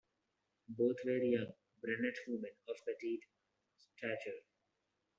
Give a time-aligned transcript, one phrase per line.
[0.67, 3.23] Both were young, brunette women of petite
[3.77, 4.41] stature.